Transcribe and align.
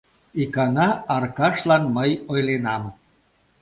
Икана 0.41 0.87
Аркашлан 1.15 1.83
мый 1.95 2.11
ойленам: 2.31 2.83